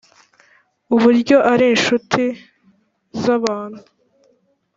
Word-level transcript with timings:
uburyo 0.95 1.37
ari 1.51 1.65
inshuti 1.73 2.23
z'abantu 3.21 3.81